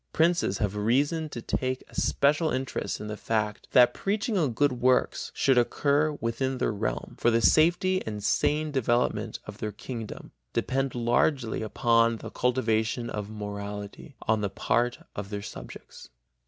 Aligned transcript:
Princes 0.13 0.57
have 0.57 0.75
reason 0.75 1.29
to 1.29 1.43
take 1.43 1.83
a 1.87 1.93
special 1.93 2.49
interest 2.49 2.99
in 2.99 3.05
the 3.05 3.15
fact 3.15 3.67
that 3.73 3.93
preaching 3.93 4.35
on 4.35 4.51
good 4.51 4.71
works 4.81 5.31
should 5.35 5.59
occur 5.59 6.13
within 6.19 6.57
their 6.57 6.71
realm, 6.71 7.15
for 7.19 7.29
the 7.29 7.39
safety 7.39 8.01
and 8.07 8.23
sane 8.23 8.71
development 8.71 9.37
of 9.45 9.59
their 9.59 9.71
kingdom 9.71 10.31
depend 10.53 10.95
largely 10.95 11.61
upon 11.61 12.17
the 12.17 12.31
cultivation 12.31 13.11
of 13.11 13.29
morality 13.29 14.15
on 14.23 14.41
the 14.41 14.49
part 14.49 14.97
of 15.15 15.29
their 15.29 15.43
subjects. 15.43 16.09